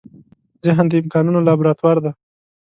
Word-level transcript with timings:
ذهن 0.65 0.85
د 0.89 0.93
امکانونو 1.01 1.45
لابراتوار 1.47 1.97
دی. 2.03 2.11